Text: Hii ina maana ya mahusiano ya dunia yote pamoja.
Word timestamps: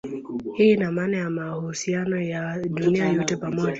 Hii 0.57 0.71
ina 0.71 0.91
maana 0.91 1.17
ya 1.17 1.29
mahusiano 1.29 2.21
ya 2.21 2.59
dunia 2.59 3.07
yote 3.09 3.35
pamoja. 3.37 3.69